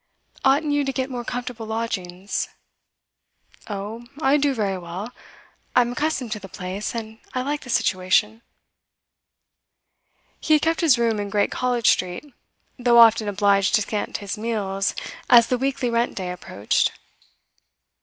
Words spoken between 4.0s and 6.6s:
I do very well. I'm accustomed to the